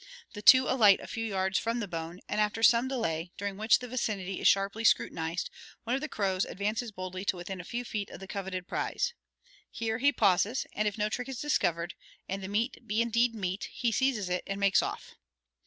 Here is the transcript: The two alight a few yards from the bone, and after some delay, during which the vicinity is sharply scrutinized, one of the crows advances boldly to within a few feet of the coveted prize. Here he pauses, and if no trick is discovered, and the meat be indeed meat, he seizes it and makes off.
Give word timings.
The 0.33 0.41
two 0.41 0.67
alight 0.67 0.99
a 0.99 1.05
few 1.05 1.23
yards 1.23 1.59
from 1.59 1.79
the 1.79 1.87
bone, 1.87 2.21
and 2.27 2.41
after 2.41 2.63
some 2.63 2.87
delay, 2.87 3.31
during 3.37 3.55
which 3.55 3.77
the 3.77 3.87
vicinity 3.87 4.41
is 4.41 4.47
sharply 4.47 4.83
scrutinized, 4.83 5.51
one 5.83 5.93
of 5.93 6.01
the 6.01 6.09
crows 6.09 6.43
advances 6.43 6.91
boldly 6.91 7.23
to 7.25 7.35
within 7.37 7.61
a 7.61 7.63
few 7.63 7.85
feet 7.85 8.09
of 8.09 8.19
the 8.19 8.25
coveted 8.25 8.67
prize. 8.67 9.13
Here 9.69 9.99
he 9.99 10.11
pauses, 10.11 10.65
and 10.73 10.87
if 10.87 10.97
no 10.97 11.07
trick 11.07 11.29
is 11.29 11.39
discovered, 11.39 11.93
and 12.27 12.41
the 12.41 12.47
meat 12.47 12.77
be 12.87 12.99
indeed 13.03 13.35
meat, 13.35 13.69
he 13.71 13.91
seizes 13.91 14.27
it 14.27 14.43
and 14.47 14.59
makes 14.59 14.81
off. 14.81 15.13